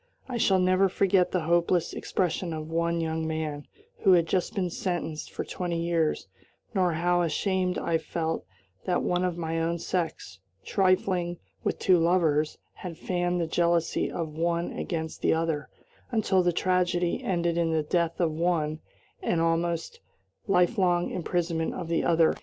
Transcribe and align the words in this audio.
I 0.27 0.37
shall 0.37 0.57
never 0.57 0.89
forget 0.89 1.29
the 1.29 1.41
hopeless 1.41 1.93
expression 1.93 2.53
of 2.53 2.71
one 2.71 2.99
young 2.99 3.27
man, 3.27 3.67
who 3.99 4.13
had 4.13 4.25
just 4.25 4.55
been 4.55 4.71
sentenced 4.71 5.31
for 5.31 5.43
twenty 5.45 5.79
years, 5.79 6.25
nor 6.73 6.93
how 6.93 7.21
ashamed 7.21 7.77
I 7.77 7.99
felt 7.99 8.43
that 8.85 9.03
one 9.03 9.23
of 9.23 9.37
my 9.37 9.59
own 9.59 9.77
sex, 9.77 10.39
trifling 10.65 11.37
with 11.63 11.77
two 11.77 11.99
lovers, 11.99 12.57
had 12.73 12.97
fanned 12.97 13.39
the 13.39 13.45
jealousy 13.45 14.09
of 14.11 14.29
one 14.35 14.71
against 14.73 15.21
the 15.21 15.35
other, 15.35 15.69
until 16.09 16.41
the 16.41 16.51
tragedy 16.51 17.23
ended 17.23 17.55
in 17.55 17.69
the 17.71 17.83
death 17.83 18.19
of 18.19 18.31
one 18.31 18.79
and 19.21 19.39
the 19.39 19.43
almost 19.45 19.99
lifelong 20.47 21.11
imprisonment 21.11 21.75
of 21.75 21.89
the 21.89 22.03
other. 22.03 22.33